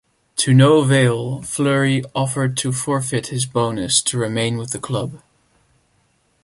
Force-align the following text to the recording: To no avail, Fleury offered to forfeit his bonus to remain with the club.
To 0.37 0.51
no 0.51 0.79
avail, 0.79 1.43
Fleury 1.43 2.03
offered 2.15 2.57
to 2.57 2.71
forfeit 2.71 3.27
his 3.27 3.45
bonus 3.45 4.01
to 4.01 4.17
remain 4.17 4.57
with 4.57 4.71
the 4.71 4.79
club. 4.79 5.21